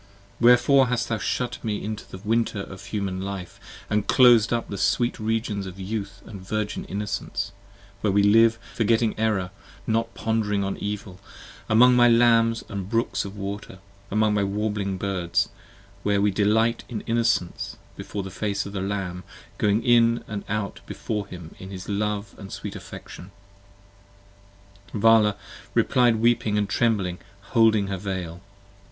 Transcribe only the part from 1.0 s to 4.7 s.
thou shut me into the winter of human life, And clos'd up